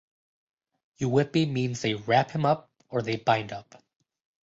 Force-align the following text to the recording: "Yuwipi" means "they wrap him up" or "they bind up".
"Yuwipi" 0.99 1.47
means 1.47 1.81
"they 1.83 1.93
wrap 1.93 2.31
him 2.31 2.43
up" 2.43 2.71
or 2.89 3.03
"they 3.03 3.17
bind 3.17 3.51
up". 3.51 3.83